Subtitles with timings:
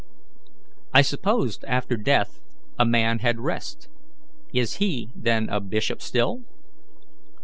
[0.95, 2.39] "I supposed after death
[2.79, 3.87] a man had rest.
[4.51, 6.41] Is he, then, a bishop still?"